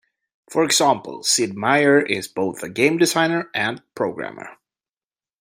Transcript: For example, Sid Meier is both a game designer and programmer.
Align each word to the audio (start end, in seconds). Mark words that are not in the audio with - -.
For 0.49 0.63
example, 0.63 1.21
Sid 1.21 1.53
Meier 1.53 2.01
is 2.01 2.27
both 2.27 2.63
a 2.63 2.69
game 2.69 2.97
designer 2.97 3.51
and 3.53 3.83
programmer. 3.93 4.57